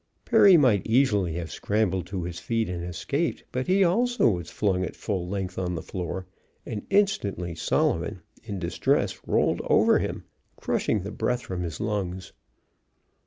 [0.25, 4.83] Perry might easily have scrambled to his feet and escaped, but he also was flung
[4.83, 6.25] at full length on the floor,
[6.65, 10.23] and instantly Solomon, in distress, rolled over him,
[10.55, 12.33] crushing the breath from his lungs.